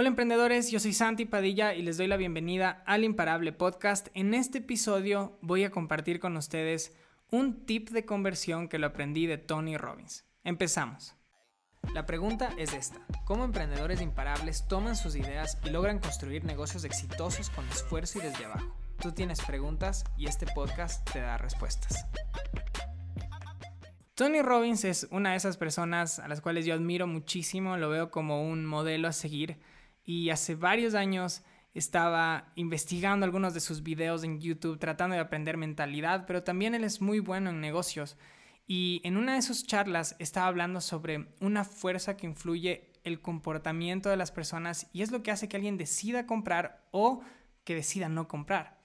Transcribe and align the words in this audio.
Hola 0.00 0.08
emprendedores, 0.08 0.70
yo 0.70 0.80
soy 0.80 0.94
Santi 0.94 1.26
Padilla 1.26 1.74
y 1.74 1.82
les 1.82 1.98
doy 1.98 2.06
la 2.06 2.16
bienvenida 2.16 2.82
al 2.86 3.04
Imparable 3.04 3.52
Podcast. 3.52 4.08
En 4.14 4.32
este 4.32 4.56
episodio 4.56 5.36
voy 5.42 5.62
a 5.64 5.70
compartir 5.70 6.20
con 6.20 6.38
ustedes 6.38 6.96
un 7.30 7.66
tip 7.66 7.90
de 7.90 8.06
conversión 8.06 8.68
que 8.68 8.78
lo 8.78 8.86
aprendí 8.86 9.26
de 9.26 9.36
Tony 9.36 9.76
Robbins. 9.76 10.24
Empezamos. 10.42 11.16
La 11.92 12.06
pregunta 12.06 12.48
es 12.56 12.72
esta. 12.72 13.04
¿Cómo 13.26 13.44
emprendedores 13.44 14.00
imparables 14.00 14.66
toman 14.68 14.96
sus 14.96 15.16
ideas 15.16 15.58
y 15.66 15.68
logran 15.68 15.98
construir 15.98 16.44
negocios 16.44 16.84
exitosos 16.84 17.50
con 17.50 17.68
esfuerzo 17.68 18.20
y 18.20 18.22
desde 18.22 18.46
abajo? 18.46 18.74
Tú 19.02 19.12
tienes 19.12 19.42
preguntas 19.42 20.04
y 20.16 20.28
este 20.28 20.46
podcast 20.46 21.06
te 21.12 21.20
da 21.20 21.36
respuestas. 21.36 22.06
Tony 24.14 24.40
Robbins 24.40 24.86
es 24.86 25.08
una 25.10 25.32
de 25.32 25.36
esas 25.36 25.58
personas 25.58 26.20
a 26.20 26.28
las 26.28 26.40
cuales 26.40 26.64
yo 26.64 26.72
admiro 26.72 27.06
muchísimo, 27.06 27.76
lo 27.76 27.90
veo 27.90 28.10
como 28.10 28.48
un 28.48 28.64
modelo 28.64 29.06
a 29.06 29.12
seguir 29.12 29.58
y 30.04 30.30
hace 30.30 30.54
varios 30.54 30.94
años 30.94 31.42
estaba 31.74 32.52
investigando 32.56 33.24
algunos 33.24 33.54
de 33.54 33.60
sus 33.60 33.82
videos 33.82 34.24
en 34.24 34.40
YouTube 34.40 34.78
tratando 34.78 35.14
de 35.14 35.20
aprender 35.20 35.56
mentalidad, 35.56 36.26
pero 36.26 36.42
también 36.42 36.74
él 36.74 36.84
es 36.84 37.00
muy 37.00 37.20
bueno 37.20 37.50
en 37.50 37.60
negocios. 37.60 38.16
Y 38.66 39.00
en 39.04 39.16
una 39.16 39.34
de 39.34 39.42
sus 39.42 39.66
charlas 39.66 40.16
estaba 40.18 40.46
hablando 40.46 40.80
sobre 40.80 41.34
una 41.40 41.64
fuerza 41.64 42.16
que 42.16 42.26
influye 42.26 42.92
el 43.04 43.20
comportamiento 43.20 44.08
de 44.08 44.16
las 44.16 44.30
personas 44.30 44.88
y 44.92 45.02
es 45.02 45.10
lo 45.10 45.22
que 45.22 45.30
hace 45.30 45.48
que 45.48 45.56
alguien 45.56 45.76
decida 45.76 46.26
comprar 46.26 46.86
o 46.90 47.22
que 47.64 47.74
decida 47.74 48.08
no 48.08 48.28
comprar. 48.28 48.78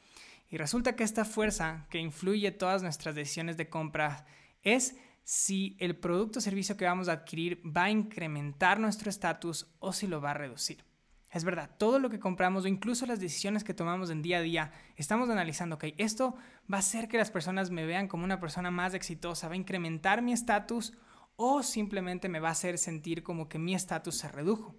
Y 0.50 0.58
resulta 0.58 0.96
que 0.96 1.04
esta 1.04 1.26
fuerza 1.26 1.88
que 1.90 2.00
influye 2.00 2.52
todas 2.52 2.82
nuestras 2.82 3.16
decisiones 3.16 3.58
de 3.58 3.70
compra 3.70 4.26
es 4.62 4.96
si 5.24 5.76
el 5.80 5.98
producto 5.98 6.40
o 6.40 6.42
servicio 6.42 6.78
que 6.78 6.86
vamos 6.86 7.10
a 7.10 7.14
adquirir 7.14 7.62
va 7.66 7.86
a 7.86 7.92
incrementar 7.92 8.80
nuestro 8.80 9.10
estatus 9.10 9.68
o 9.80 9.92
si 9.92 10.08
lo 10.08 10.22
va 10.22 10.32
a 10.32 10.36
reducir. 10.36 10.84
Es 11.36 11.44
verdad, 11.44 11.70
todo 11.78 12.00
lo 12.00 12.10
que 12.10 12.18
compramos 12.18 12.64
o 12.64 12.70
incluso 12.70 13.06
las 13.06 13.20
decisiones 13.20 13.66
que 13.66 13.74
tomamos 13.74 14.10
en 14.10 14.22
día 14.22 14.38
a 14.38 14.42
día, 14.42 14.72
estamos 14.96 15.30
analizando, 15.30 15.76
ok, 15.76 15.88
esto 15.98 16.38
va 16.72 16.78
a 16.78 16.80
hacer 16.80 17.10
que 17.10 17.18
las 17.18 17.30
personas 17.30 17.72
me 17.72 17.86
vean 17.86 18.08
como 18.08 18.24
una 18.24 18.40
persona 18.40 18.72
más 18.72 18.94
exitosa, 18.94 19.50
va 19.50 19.56
a 19.56 19.58
incrementar 19.58 20.22
mi 20.22 20.32
estatus 20.32 20.94
o 21.36 21.62
simplemente 21.62 22.30
me 22.30 22.40
va 22.40 22.48
a 22.48 22.52
hacer 22.54 22.78
sentir 22.78 23.22
como 23.22 23.50
que 23.50 23.60
mi 23.60 23.76
estatus 23.76 24.16
se 24.16 24.30
redujo. 24.30 24.78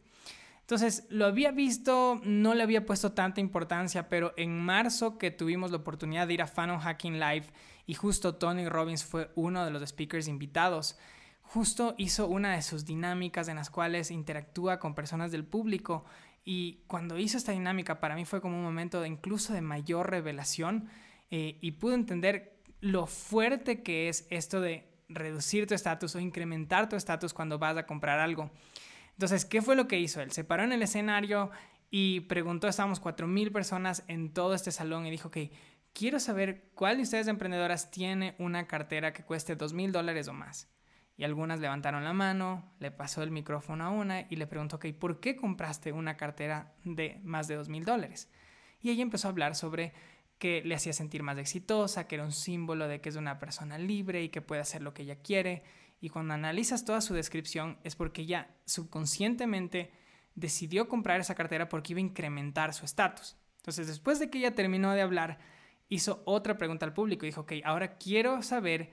Entonces, 0.62 1.04
lo 1.10 1.26
había 1.26 1.50
visto, 1.50 2.22
no 2.24 2.54
le 2.54 2.62
había 2.62 2.86
puesto 2.86 3.12
tanta 3.12 3.42
importancia, 3.42 4.08
pero 4.08 4.32
en 4.38 4.58
marzo 4.58 5.18
que 5.18 5.30
tuvimos 5.30 5.72
la 5.72 5.76
oportunidad 5.76 6.26
de 6.26 6.32
ir 6.32 6.42
a 6.42 6.46
Funnel 6.46 6.78
Hacking 6.78 7.20
Live 7.20 7.48
y 7.84 7.92
justo 7.92 8.36
Tony 8.36 8.66
Robbins 8.66 9.04
fue 9.04 9.30
uno 9.34 9.62
de 9.62 9.70
los 9.70 9.86
speakers 9.86 10.26
invitados, 10.26 10.96
justo 11.42 11.94
hizo 11.96 12.26
una 12.26 12.54
de 12.54 12.62
sus 12.62 12.84
dinámicas 12.84 13.48
en 13.48 13.56
las 13.56 13.70
cuales 13.70 14.10
interactúa 14.10 14.78
con 14.78 14.94
personas 14.94 15.30
del 15.30 15.44
público 15.44 16.04
y 16.48 16.84
cuando 16.86 17.18
hizo 17.18 17.36
esta 17.36 17.50
dinámica 17.50 17.98
para 17.98 18.14
mí 18.14 18.24
fue 18.24 18.40
como 18.40 18.56
un 18.56 18.62
momento 18.62 19.00
de 19.00 19.08
incluso 19.08 19.52
de 19.52 19.60
mayor 19.60 20.08
revelación 20.08 20.88
eh, 21.28 21.58
y 21.60 21.72
pude 21.72 21.96
entender 21.96 22.60
lo 22.80 23.08
fuerte 23.08 23.82
que 23.82 24.08
es 24.08 24.28
esto 24.30 24.60
de 24.60 24.88
reducir 25.08 25.66
tu 25.66 25.74
estatus 25.74 26.14
o 26.14 26.20
incrementar 26.20 26.88
tu 26.88 26.94
estatus 26.94 27.34
cuando 27.34 27.58
vas 27.58 27.76
a 27.76 27.84
comprar 27.84 28.20
algo. 28.20 28.52
Entonces, 29.14 29.44
¿qué 29.44 29.60
fue 29.60 29.74
lo 29.74 29.88
que 29.88 29.98
hizo 29.98 30.20
él? 30.20 30.30
Se 30.30 30.44
paró 30.44 30.62
en 30.62 30.72
el 30.72 30.82
escenario 30.82 31.50
y 31.90 32.20
preguntó, 32.20 32.68
estábamos 32.68 33.02
4.000 33.02 33.50
personas 33.50 34.04
en 34.06 34.32
todo 34.32 34.54
este 34.54 34.70
salón 34.70 35.04
y 35.04 35.10
dijo, 35.10 35.32
que 35.32 35.50
quiero 35.92 36.20
saber 36.20 36.70
cuál 36.74 36.98
de 36.98 37.02
ustedes 37.02 37.26
emprendedoras 37.26 37.90
tiene 37.90 38.36
una 38.38 38.68
cartera 38.68 39.12
que 39.12 39.24
cueste 39.24 39.58
$2,000 39.58 39.90
dólares 39.90 40.28
o 40.28 40.32
más. 40.32 40.68
Y 41.16 41.24
algunas 41.24 41.60
levantaron 41.60 42.04
la 42.04 42.12
mano, 42.12 42.72
le 42.78 42.90
pasó 42.90 43.22
el 43.22 43.30
micrófono 43.30 43.84
a 43.84 43.90
una 43.90 44.26
y 44.28 44.36
le 44.36 44.46
preguntó, 44.46 44.76
ok, 44.76 44.86
¿por 44.98 45.20
qué 45.20 45.34
compraste 45.34 45.92
una 45.92 46.16
cartera 46.16 46.74
de 46.84 47.20
más 47.24 47.48
de 47.48 47.56
dos 47.56 47.68
mil 47.68 47.84
dólares? 47.84 48.30
Y 48.82 48.90
ella 48.90 49.02
empezó 49.02 49.28
a 49.28 49.30
hablar 49.30 49.54
sobre 49.54 49.94
que 50.38 50.62
le 50.64 50.74
hacía 50.74 50.92
sentir 50.92 51.22
más 51.22 51.38
exitosa, 51.38 52.06
que 52.06 52.16
era 52.16 52.24
un 52.24 52.32
símbolo 52.32 52.88
de 52.88 53.00
que 53.00 53.08
es 53.08 53.16
una 53.16 53.38
persona 53.38 53.78
libre 53.78 54.22
y 54.22 54.28
que 54.28 54.42
puede 54.42 54.60
hacer 54.60 54.82
lo 54.82 54.92
que 54.92 55.02
ella 55.02 55.16
quiere. 55.22 55.62
Y 56.00 56.10
cuando 56.10 56.34
analizas 56.34 56.84
toda 56.84 57.00
su 57.00 57.14
descripción 57.14 57.78
es 57.84 57.96
porque 57.96 58.22
ella 58.22 58.50
subconscientemente 58.66 59.92
decidió 60.34 60.88
comprar 60.88 61.20
esa 61.20 61.34
cartera 61.34 61.70
porque 61.70 61.94
iba 61.94 61.98
a 61.98 62.02
incrementar 62.02 62.74
su 62.74 62.84
estatus. 62.84 63.36
Entonces, 63.56 63.86
después 63.86 64.18
de 64.18 64.28
que 64.28 64.38
ella 64.38 64.54
terminó 64.54 64.92
de 64.92 65.00
hablar, 65.00 65.38
hizo 65.88 66.22
otra 66.26 66.58
pregunta 66.58 66.84
al 66.84 66.92
público 66.92 67.24
y 67.24 67.30
dijo, 67.30 67.40
ok, 67.42 67.54
ahora 67.64 67.96
quiero 67.96 68.42
saber 68.42 68.92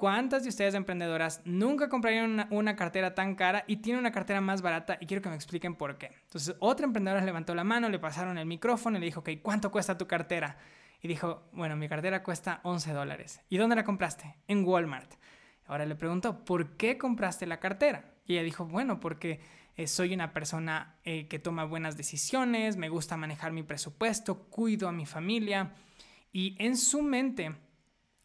¿Cuántas 0.00 0.44
de 0.44 0.48
ustedes 0.48 0.72
emprendedoras 0.72 1.42
nunca 1.44 1.90
comprarían 1.90 2.46
una, 2.48 2.74
cartera 2.74 3.14
tan 3.14 3.34
cara 3.34 3.64
y 3.66 3.76
tienen 3.82 4.00
una 4.00 4.10
cartera 4.10 4.40
más 4.40 4.62
barata? 4.62 4.96
Y 4.98 5.04
quiero 5.04 5.22
que 5.22 5.28
me 5.28 5.34
expliquen 5.34 5.74
por 5.74 5.98
qué. 5.98 6.10
Entonces, 6.22 6.56
otra 6.58 6.86
emprendedora 6.86 7.22
levantó 7.22 7.54
la 7.54 7.64
mano, 7.64 7.86
le 7.90 7.98
pasaron 7.98 8.38
el 8.38 8.46
micrófono 8.46 8.96
y 8.96 9.00
le 9.00 9.04
dijo, 9.04 9.20
ok, 9.20 9.28
¿cuánto 9.42 9.70
cuesta 9.70 9.98
tu 9.98 10.06
cartera? 10.06 10.56
Y 11.02 11.08
dijo, 11.08 11.42
bueno, 11.52 11.76
mi 11.76 11.86
cartera 11.86 12.22
cuesta 12.22 12.60
11 12.62 12.94
dólares. 12.94 13.42
¿Y 13.50 13.58
dónde 13.58 13.76
la 13.76 13.84
compraste? 13.84 14.36
En 14.48 14.64
Walmart. 14.64 15.16
Ahora 15.66 15.84
le 15.84 15.96
preguntó, 15.96 16.46
¿por 16.46 16.78
qué 16.78 16.96
compraste 16.96 17.44
la 17.44 17.60
cartera? 17.60 18.14
Y 18.24 18.32
ella 18.32 18.42
dijo, 18.42 18.64
bueno, 18.64 19.00
porque 19.00 19.42
eh, 19.76 19.86
soy 19.86 20.14
una 20.14 20.32
persona 20.32 20.96
eh, 21.04 21.28
que 21.28 21.38
toma 21.38 21.64
buenas 21.64 21.98
decisiones, 21.98 22.78
me 22.78 22.88
gusta 22.88 23.18
manejar 23.18 23.52
mi 23.52 23.64
presupuesto, 23.64 24.44
cuido 24.48 24.88
a 24.88 24.92
mi 24.92 25.04
familia. 25.04 25.74
Y 26.32 26.56
en 26.58 26.78
su 26.78 27.02
mente 27.02 27.54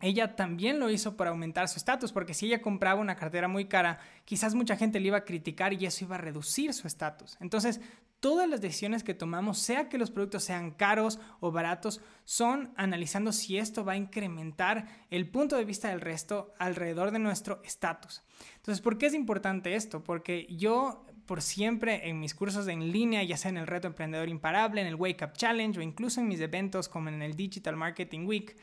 ella 0.05 0.35
también 0.35 0.79
lo 0.79 0.89
hizo 0.89 1.17
para 1.17 1.31
aumentar 1.31 1.67
su 1.67 1.77
estatus, 1.77 2.11
porque 2.11 2.33
si 2.33 2.45
ella 2.45 2.61
compraba 2.61 3.01
una 3.01 3.15
cartera 3.15 3.47
muy 3.47 3.65
cara, 3.65 3.99
quizás 4.23 4.55
mucha 4.55 4.77
gente 4.77 4.99
le 4.99 5.07
iba 5.07 5.17
a 5.17 5.25
criticar 5.25 5.73
y 5.73 5.85
eso 5.85 6.05
iba 6.05 6.15
a 6.15 6.19
reducir 6.19 6.73
su 6.73 6.87
estatus. 6.87 7.37
Entonces, 7.39 7.81
todas 8.19 8.49
las 8.49 8.61
decisiones 8.61 9.03
que 9.03 9.13
tomamos, 9.13 9.59
sea 9.59 9.89
que 9.89 9.97
los 9.97 10.11
productos 10.11 10.43
sean 10.43 10.71
caros 10.71 11.19
o 11.39 11.51
baratos, 11.51 12.01
son 12.23 12.73
analizando 12.75 13.31
si 13.31 13.57
esto 13.57 13.85
va 13.85 13.93
a 13.93 13.97
incrementar 13.97 14.87
el 15.09 15.29
punto 15.29 15.57
de 15.57 15.65
vista 15.65 15.89
del 15.89 16.01
resto 16.01 16.53
alrededor 16.57 17.11
de 17.11 17.19
nuestro 17.19 17.61
estatus. 17.63 18.23
Entonces, 18.57 18.81
¿por 18.81 18.97
qué 18.97 19.07
es 19.07 19.13
importante 19.13 19.75
esto? 19.75 20.03
Porque 20.03 20.47
yo 20.49 21.05
por 21.25 21.41
siempre 21.41 22.07
en 22.07 22.19
mis 22.19 22.35
cursos 22.35 22.67
en 22.67 22.91
línea, 22.91 23.23
ya 23.23 23.37
sea 23.37 23.49
en 23.49 23.57
el 23.57 23.67
reto 23.67 23.87
emprendedor 23.87 24.29
imparable, 24.29 24.81
en 24.81 24.87
el 24.87 24.95
Wake 24.95 25.25
Up 25.25 25.33
Challenge 25.33 25.79
o 25.79 25.81
incluso 25.81 26.21
en 26.21 26.27
mis 26.27 26.39
eventos 26.39 26.87
como 26.87 27.09
en 27.09 27.21
el 27.21 27.35
Digital 27.35 27.75
Marketing 27.75 28.25
Week, 28.25 28.55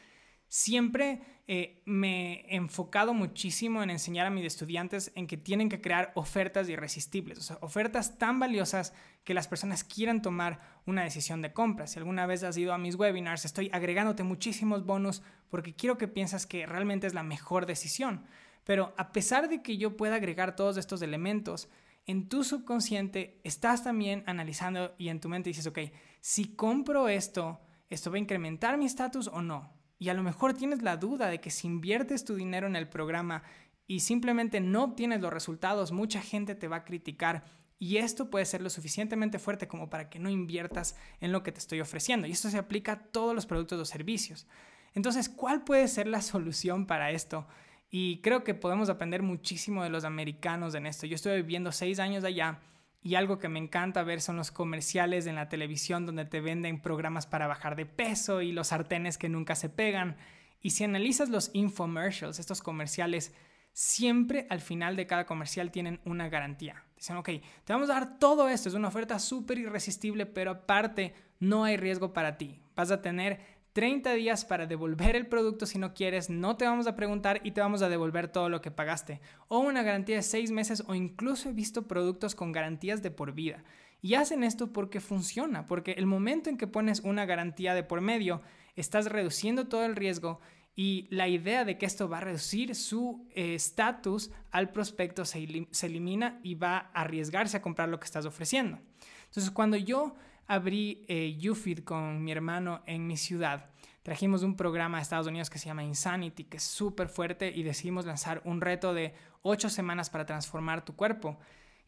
Siempre 0.55 1.23
eh, 1.47 1.81
me 1.87 2.43
he 2.43 2.57
enfocado 2.57 3.15
muchísimo 3.15 3.83
en 3.83 3.89
enseñar 3.89 4.27
a 4.27 4.31
mis 4.31 4.45
estudiantes 4.45 5.11
en 5.15 5.27
que 5.27 5.39
tienen 5.39 5.71
que 5.71 5.81
crear 5.81 6.13
ofertas 6.15 6.69
irresistibles, 6.69 7.39
o 7.39 7.41
sea, 7.41 7.59
ofertas 7.63 8.19
tan 8.19 8.39
valiosas 8.39 8.93
que 9.25 9.33
las 9.33 9.49
personas 9.49 9.83
quieran 9.83 10.21
tomar 10.21 10.61
una 10.85 11.05
decisión 11.05 11.41
de 11.41 11.55
compra. 11.55 11.87
Si 11.87 11.99
alguna 11.99 12.27
vez 12.27 12.43
has 12.43 12.59
ido 12.59 12.75
a 12.75 12.79
mis 12.79 12.97
webinars, 12.97 13.47
estoy 13.47 13.71
agregándote 13.73 14.25
muchísimos 14.25 14.85
bonos 14.85 15.23
porque 15.49 15.75
quiero 15.75 15.97
que 15.97 16.07
piensas 16.07 16.45
que 16.45 16.67
realmente 16.67 17.07
es 17.07 17.15
la 17.15 17.23
mejor 17.23 17.65
decisión. 17.65 18.27
Pero 18.65 18.93
a 18.99 19.11
pesar 19.11 19.49
de 19.49 19.63
que 19.63 19.79
yo 19.79 19.97
pueda 19.97 20.17
agregar 20.17 20.55
todos 20.55 20.77
estos 20.77 21.01
elementos, 21.01 21.71
en 22.05 22.29
tu 22.29 22.45
subconsciente 22.45 23.41
estás 23.43 23.84
también 23.84 24.23
analizando 24.27 24.95
y 24.99 25.09
en 25.09 25.19
tu 25.19 25.31
mente 25.31 25.49
dices, 25.49 25.67
ok, 25.67 25.79
si 26.21 26.55
compro 26.55 27.09
esto, 27.09 27.63
¿esto 27.89 28.11
va 28.11 28.17
a 28.17 28.21
incrementar 28.21 28.77
mi 28.77 28.84
estatus 28.84 29.29
o 29.29 29.41
no? 29.41 29.81
Y 30.03 30.09
a 30.09 30.15
lo 30.15 30.25
mejor 30.25 30.53
tienes 30.53 30.83
la 30.83 30.97
duda 30.97 31.29
de 31.29 31.41
que 31.41 31.53
si 31.53 31.69
inviertes 31.69 32.25
tu 32.25 32.35
dinero 32.35 32.67
en 32.67 32.75
el 32.75 32.89
programa 32.89 33.45
y 33.87 34.01
simplemente 34.01 34.61
no 34.61 34.83
obtienes 34.83 35.21
los 35.21 35.33
resultados, 35.33 35.93
mucha 35.93 36.21
gente 36.21 36.57
te 36.57 36.67
va 36.67 36.79
a 36.79 36.85
criticar 36.85 37.45
y 37.79 37.99
esto 37.99 38.29
puede 38.29 38.45
ser 38.45 38.63
lo 38.63 38.69
suficientemente 38.69 39.39
fuerte 39.39 39.69
como 39.69 39.89
para 39.91 40.11
que 40.11 40.19
no 40.19 40.29
inviertas 40.29 40.97
en 41.21 41.31
lo 41.31 41.45
que 41.45 41.53
te 41.53 41.61
estoy 41.61 41.81
ofreciendo. 41.81 42.27
Y 42.27 42.33
esto 42.33 42.51
se 42.51 42.59
aplica 42.59 42.93
a 42.93 42.99
todos 42.99 43.33
los 43.33 43.47
productos 43.47 43.79
o 43.79 43.85
servicios. 43.85 44.49
Entonces, 44.93 45.29
¿cuál 45.29 45.63
puede 45.63 45.87
ser 45.87 46.09
la 46.09 46.21
solución 46.23 46.87
para 46.87 47.13
esto? 47.13 47.47
Y 47.89 48.23
creo 48.23 48.43
que 48.43 48.55
podemos 48.55 48.89
aprender 48.89 49.23
muchísimo 49.23 49.84
de 49.84 49.91
los 49.91 50.03
americanos 50.03 50.75
en 50.75 50.87
esto. 50.87 51.07
Yo 51.07 51.15
estoy 51.15 51.43
viviendo 51.43 51.71
seis 51.71 52.01
años 52.01 52.25
allá 52.25 52.59
y 53.03 53.17
algo 53.17 53.39
que 53.39 53.49
me 53.49 53.59
encanta 53.59 54.05
ver 54.05 54.21
son 54.21 54.37
los 54.37 54.53
comerciales 54.53 55.27
en 55.27 55.35
la 55.35 55.49
televisión 55.49 56.07
donde 56.07 56.25
te 56.25 56.41
venden 56.41 56.81
programas 56.81 57.27
para 57.27 57.49
bajar 57.49 57.75
de 57.75 57.84
peso 57.84 58.43
y 58.43 58.53
los 58.53 58.69
sartenes 58.69 59.19
que 59.19 59.28
nunca 59.28 59.57
se 59.57 59.69
pegan. 59.69 60.16
Y 60.60 60.71
si 60.71 60.84
analizas 60.84 61.28
los 61.28 61.51
infomercials, 61.53 62.39
estos 62.39 62.63
comerciales, 62.63 63.34
siempre 63.72 64.47
al 64.51 64.60
final 64.60 64.95
de 64.95 65.09
cada 65.09 65.27
comercial 65.27 65.72
tienen 65.72 66.01
una 66.04 66.28
garantía. 66.28 66.84
Dicen, 66.97 67.16
ok, 67.16 67.28
te 67.65 67.72
vamos 67.72 67.91
a 67.91 67.95
dar 67.95 68.19
todo 68.21 68.49
esto, 68.49 68.69
es 68.69 68.77
una 68.77 68.89
oferta 68.89 69.19
súper 69.19 69.59
irresistible, 69.59 70.25
pero 70.25 70.53
aparte 70.53 71.15
no 71.41 71.65
hay 71.65 71.77
riesgo 71.77 72.13
para 72.13 72.39
ti. 72.39 72.60
Vas 72.77 72.93
a 72.93 73.03
tener 73.03 73.41
30 73.72 74.13
días 74.15 74.45
para 74.45 74.66
devolver 74.66 75.16
el 75.16 75.27
producto 75.27 75.65
si 75.65 75.78
no 75.78 75.95
quieres, 75.95 76.28
no 76.28 76.57
te 76.57 76.66
vamos 76.66 76.86
a 76.86 76.95
preguntar 76.95 77.41
y 77.42 77.53
te 77.53 77.60
vamos 77.60 77.83
a 77.83 77.89
devolver 77.89 78.28
todo 78.28 78.48
lo 78.48 78.60
que 78.60 78.71
pagaste. 78.71 79.21
O 79.48 79.60
una 79.60 79.83
garantía 79.83 80.16
de 80.16 80.22
6 80.22 80.51
meses 80.51 80.84
o 80.86 80.95
incluso 80.95 81.48
he 81.48 81.53
visto 81.53 81.89
productos 81.89 82.34
con 82.34 82.53
garantías 82.53 83.03
de 83.03 83.10
por 83.10 83.33
vida. 83.33 83.65
Y 84.03 84.15
hacen 84.15 84.45
esto 84.45 84.72
porque 84.72 85.01
funciona, 85.01 85.66
porque 85.66 85.92
el 85.92 86.07
momento 86.07 86.51
en 86.51 86.59
que 86.59 86.66
pones 86.66 87.01
una 87.01 87.24
garantía 87.24 87.72
de 87.74 87.84
por 87.84 88.01
medio, 88.01 88.42
estás 88.77 89.07
reduciendo 89.07 89.69
todo 89.69 89.84
el 89.84 89.97
riesgo 89.97 90.41
y 90.74 91.07
la 91.10 91.28
idea 91.28 91.65
de 91.65 91.78
que 91.78 91.86
esto 91.86 92.09
va 92.09 92.19
a 92.19 92.22
reducir 92.22 92.74
su 92.74 93.27
eh, 93.34 93.54
estatus 93.54 94.30
al 94.51 94.71
prospecto 94.71 95.24
se, 95.24 95.69
se 95.71 95.86
elimina 95.86 96.41
y 96.42 96.54
va 96.54 96.91
a 96.92 97.03
arriesgarse 97.03 97.59
a 97.59 97.63
comprar 97.63 97.89
lo 97.89 98.01
que 98.01 98.07
estás 98.07 98.27
ofreciendo. 98.27 98.80
Entonces, 99.27 99.51
cuando 99.51 99.77
yo 99.77 100.15
abrí 100.47 101.04
eh, 101.09 101.39
con 101.84 102.22
mi 102.22 102.33
hermano 102.33 102.83
en 102.86 103.06
mi 103.06 103.16
ciudad, 103.16 103.71
trajimos 104.03 104.42
un 104.42 104.56
programa 104.56 104.98
de 104.98 105.03
Estados 105.03 105.27
Unidos 105.27 105.50
que 105.50 105.59
se 105.59 105.66
llama 105.66 105.84
Insanity, 105.84 106.44
que 106.44 106.56
es 106.56 106.62
súper 106.62 107.09
fuerte, 107.09 107.53
y 107.54 107.62
decidimos 107.62 108.06
lanzar 108.06 108.42
un 108.44 108.60
reto 108.60 108.94
de 108.94 109.15
8 109.42 109.68
semanas 109.68 110.10
para 110.10 110.27
transformar 110.27 110.84
tu 110.84 110.94
cuerpo. 110.94 111.39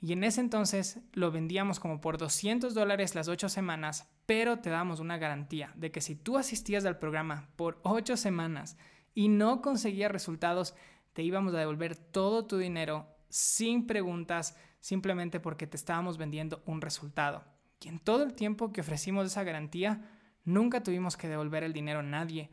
Y 0.01 0.13
en 0.13 0.25
ese 0.25 0.41
entonces 0.41 1.01
lo 1.13 1.31
vendíamos 1.31 1.81
como 1.81 2.01
por 2.01 2.19
200 2.19 2.75
dólares 2.75 3.15
las 3.15 3.29
8 3.29 3.49
semanas, 3.49 4.09
pero 4.27 4.59
te 4.59 4.71
damos 4.71 5.01
una 5.01 5.19
garantía 5.19 5.73
de 5.77 5.91
que 5.91 6.01
si 6.01 6.15
tú 6.15 6.37
asistías 6.37 6.85
al 6.85 6.99
programa 6.99 7.49
por 7.57 7.81
8 7.85 8.17
semanas 8.17 8.77
y 9.15 9.29
no 9.29 9.63
conseguías 9.63 10.13
resultados, 10.13 10.75
te 11.15 11.23
íbamos 11.23 11.55
a 11.55 11.59
devolver 11.59 11.97
todo 11.97 12.47
tu 12.47 12.59
dinero 12.59 13.09
sin 13.29 13.87
preguntas, 13.87 14.57
simplemente 14.81 15.41
porque 15.41 15.67
te 15.67 15.77
estábamos 15.77 16.19
vendiendo 16.19 16.63
un 16.67 16.81
resultado. 16.81 17.54
Y 17.85 17.89
en 17.89 17.99
todo 17.99 18.23
el 18.23 18.35
tiempo 18.35 18.73
que 18.73 18.81
ofrecimos 18.81 19.27
esa 19.27 19.45
garantía, 19.45 20.01
nunca 20.45 20.83
tuvimos 20.83 21.17
que 21.17 21.29
devolver 21.29 21.65
el 21.65 21.73
dinero 21.73 22.01
a 22.01 22.03
nadie, 22.03 22.51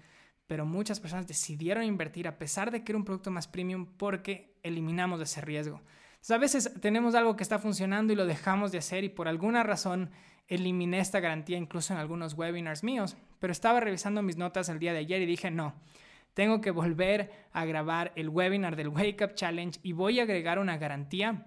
pero 0.47 0.65
muchas 0.65 0.99
personas 0.99 1.27
decidieron 1.27 1.83
invertir 1.83 2.27
a 2.27 2.37
pesar 2.37 2.71
de 2.71 2.83
que 2.83 2.91
era 2.91 2.97
un 2.97 3.05
producto 3.05 3.31
más 3.31 3.47
premium 3.47 3.85
porque 3.97 4.57
eliminamos 4.63 5.21
ese 5.21 5.41
riesgo. 5.41 5.81
a 6.29 6.37
veces 6.37 6.73
tenemos 6.81 7.15
algo 7.15 7.35
que 7.35 7.43
está 7.43 7.59
funcionando 7.59 8.11
y 8.11 8.17
lo 8.17 8.25
dejamos 8.25 8.71
de 8.71 8.79
hacer 8.79 9.03
y 9.05 9.09
por 9.09 9.27
alguna 9.27 9.63
razón 9.63 10.11
eliminé 10.47 10.99
esta 10.99 11.21
garantía 11.21 11.57
incluso 11.57 11.93
en 11.93 11.99
algunos 11.99 12.33
webinars 12.33 12.83
míos, 12.83 13.15
pero 13.39 13.53
estaba 13.53 13.79
revisando 13.79 14.21
mis 14.21 14.35
notas 14.35 14.67
el 14.67 14.79
día 14.79 14.91
de 14.91 14.99
ayer 14.99 15.21
y 15.21 15.25
dije, 15.25 15.49
no, 15.49 15.75
tengo 16.33 16.59
que 16.59 16.71
volver 16.71 17.31
a 17.53 17.63
grabar 17.63 18.11
el 18.15 18.27
webinar 18.27 18.75
del 18.75 18.89
Wake 18.89 19.23
Up 19.23 19.35
Challenge 19.35 19.79
y 19.81 19.93
voy 19.93 20.19
a 20.19 20.23
agregar 20.23 20.59
una 20.59 20.77
garantía 20.77 21.45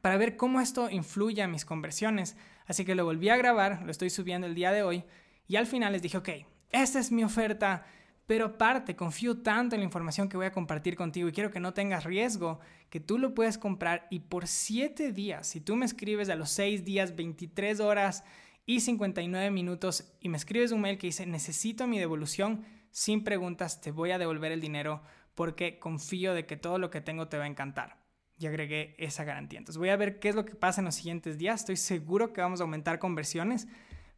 para 0.00 0.16
ver 0.16 0.36
cómo 0.36 0.60
esto 0.60 0.90
influye 0.90 1.42
a 1.42 1.48
mis 1.48 1.64
conversiones. 1.64 2.36
Así 2.66 2.84
que 2.84 2.94
lo 2.94 3.04
volví 3.04 3.28
a 3.28 3.36
grabar, 3.36 3.82
lo 3.84 3.90
estoy 3.90 4.10
subiendo 4.10 4.46
el 4.46 4.54
día 4.54 4.72
de 4.72 4.82
hoy 4.82 5.04
y 5.48 5.56
al 5.56 5.66
final 5.66 5.92
les 5.92 6.02
dije, 6.02 6.18
ok, 6.18 6.28
esta 6.70 6.98
es 6.98 7.12
mi 7.12 7.24
oferta, 7.24 7.86
pero 8.26 8.46
aparte 8.46 8.96
confío 8.96 9.38
tanto 9.42 9.76
en 9.76 9.80
la 9.80 9.84
información 9.84 10.28
que 10.28 10.36
voy 10.36 10.46
a 10.46 10.52
compartir 10.52 10.96
contigo 10.96 11.28
y 11.28 11.32
quiero 11.32 11.50
que 11.50 11.60
no 11.60 11.74
tengas 11.74 12.04
riesgo, 12.04 12.58
que 12.90 13.00
tú 13.00 13.18
lo 13.18 13.34
puedes 13.34 13.56
comprar 13.56 14.08
y 14.10 14.20
por 14.20 14.48
7 14.48 15.12
días, 15.12 15.46
si 15.46 15.60
tú 15.60 15.76
me 15.76 15.86
escribes 15.86 16.28
a 16.28 16.34
los 16.34 16.50
6 16.50 16.84
días, 16.84 17.14
23 17.14 17.80
horas 17.80 18.24
y 18.64 18.80
59 18.80 19.50
minutos 19.52 20.12
y 20.20 20.28
me 20.28 20.36
escribes 20.36 20.72
un 20.72 20.80
mail 20.80 20.98
que 20.98 21.06
dice 21.06 21.24
necesito 21.24 21.86
mi 21.86 22.00
devolución, 22.00 22.64
sin 22.90 23.22
preguntas 23.22 23.80
te 23.80 23.92
voy 23.92 24.10
a 24.10 24.18
devolver 24.18 24.50
el 24.50 24.60
dinero 24.60 25.02
porque 25.36 25.78
confío 25.78 26.34
de 26.34 26.46
que 26.46 26.56
todo 26.56 26.78
lo 26.78 26.90
que 26.90 27.00
tengo 27.00 27.28
te 27.28 27.38
va 27.38 27.44
a 27.44 27.48
encantar. 27.48 28.05
Y 28.38 28.46
agregué 28.46 28.94
esa 28.98 29.24
garantía. 29.24 29.58
Entonces 29.58 29.78
voy 29.78 29.88
a 29.88 29.96
ver 29.96 30.18
qué 30.18 30.28
es 30.28 30.34
lo 30.34 30.44
que 30.44 30.54
pasa 30.54 30.80
en 30.80 30.84
los 30.86 30.94
siguientes 30.94 31.38
días. 31.38 31.60
Estoy 31.60 31.76
seguro 31.76 32.32
que 32.32 32.40
vamos 32.40 32.60
a 32.60 32.64
aumentar 32.64 32.98
conversiones, 32.98 33.66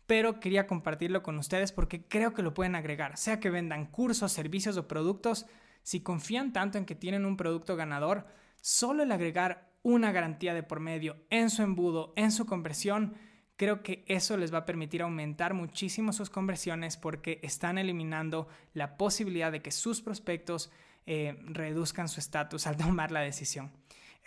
pero 0.06 0.40
quería 0.40 0.66
compartirlo 0.66 1.22
con 1.22 1.38
ustedes 1.38 1.70
porque 1.70 2.02
creo 2.06 2.34
que 2.34 2.42
lo 2.42 2.54
pueden 2.54 2.74
agregar. 2.74 3.16
Sea 3.16 3.38
que 3.38 3.50
vendan 3.50 3.86
cursos, 3.86 4.32
servicios 4.32 4.76
o 4.76 4.88
productos, 4.88 5.46
si 5.82 6.00
confían 6.00 6.52
tanto 6.52 6.78
en 6.78 6.84
que 6.84 6.94
tienen 6.94 7.24
un 7.24 7.36
producto 7.36 7.76
ganador, 7.76 8.26
solo 8.60 9.04
el 9.04 9.12
agregar 9.12 9.70
una 9.82 10.12
garantía 10.12 10.54
de 10.54 10.62
por 10.62 10.80
medio 10.80 11.16
en 11.30 11.50
su 11.50 11.62
embudo, 11.62 12.12
en 12.16 12.32
su 12.32 12.46
conversión, 12.46 13.14
creo 13.56 13.82
que 13.82 14.04
eso 14.06 14.36
les 14.36 14.52
va 14.52 14.58
a 14.58 14.66
permitir 14.66 15.02
aumentar 15.02 15.54
muchísimo 15.54 16.12
sus 16.12 16.30
conversiones 16.30 16.96
porque 16.96 17.40
están 17.42 17.78
eliminando 17.78 18.48
la 18.72 18.96
posibilidad 18.96 19.52
de 19.52 19.62
que 19.62 19.70
sus 19.70 20.00
prospectos 20.00 20.70
eh, 21.06 21.36
reduzcan 21.44 22.08
su 22.08 22.20
estatus 22.20 22.66
al 22.66 22.76
tomar 22.78 23.10
la 23.10 23.20
decisión. 23.20 23.72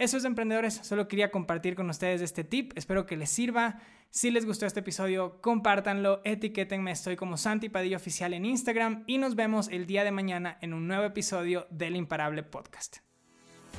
Eso 0.01 0.17
es 0.17 0.25
emprendedores, 0.25 0.79
solo 0.81 1.07
quería 1.07 1.29
compartir 1.29 1.75
con 1.75 1.87
ustedes 1.87 2.21
este 2.21 2.43
tip, 2.43 2.75
espero 2.75 3.05
que 3.05 3.15
les 3.15 3.29
sirva. 3.29 3.77
Si 4.09 4.31
les 4.31 4.47
gustó 4.47 4.65
este 4.65 4.79
episodio, 4.79 5.39
compártanlo, 5.41 6.21
etiquétenme, 6.23 6.89
estoy 6.89 7.15
como 7.15 7.37
Santi 7.37 7.69
Padilla 7.69 7.97
Oficial 7.97 8.33
en 8.33 8.45
Instagram 8.45 9.03
y 9.05 9.19
nos 9.19 9.35
vemos 9.35 9.67
el 9.67 9.85
día 9.85 10.03
de 10.03 10.09
mañana 10.09 10.57
en 10.61 10.73
un 10.73 10.87
nuevo 10.87 11.03
episodio 11.03 11.67
del 11.69 11.95
Imparable 11.95 12.41
Podcast. 12.41 12.97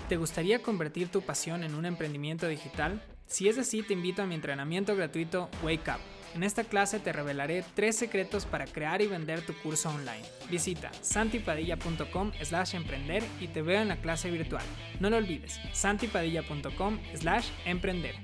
¿Te 0.09 0.17
gustaría 0.17 0.63
convertir 0.63 1.09
tu 1.09 1.23
pasión 1.23 1.65
en 1.65 1.75
un 1.75 1.87
emprendimiento 1.87 2.47
digital? 2.47 3.03
Si 3.27 3.49
es 3.49 3.59
así, 3.59 3.83
te 3.83 3.95
invito 3.95 4.23
a 4.23 4.27
mi 4.27 4.37
entrenamiento 4.37 4.95
gratuito 4.95 5.51
Wake 5.65 5.91
Up. 5.91 6.22
En 6.35 6.43
esta 6.43 6.65
clase 6.65 6.99
te 6.99 7.13
revelaré 7.13 7.63
tres 7.75 7.97
secretos 7.97 8.47
para 8.47 8.65
crear 8.67 9.03
y 9.03 9.07
vender 9.07 9.45
tu 9.45 9.55
curso 9.55 9.91
online. 9.91 10.23
Visita 10.51 10.91
santipadilla.com 11.01 12.33
slash 12.43 12.75
emprender 12.75 13.23
y 13.41 13.49
te 13.49 13.61
veo 13.61 13.83
en 13.83 13.89
la 13.89 13.97
clase 13.97 14.31
virtual. 14.31 14.65
No 14.99 15.11
lo 15.11 15.19
olvides, 15.19 15.61
santipadilla.com 15.73 16.99
slash 17.15 17.49
emprender. 17.67 18.15